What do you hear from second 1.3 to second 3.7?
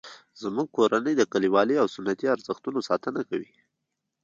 کلیوالي او سنتي ارزښتونو ساتنه کوي